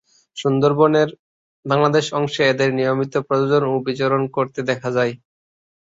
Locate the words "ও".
3.71-3.85